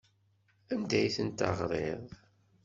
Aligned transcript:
Anda 0.73 0.95
ay 0.99 1.09
tent-teɣriḍ? 1.15 2.05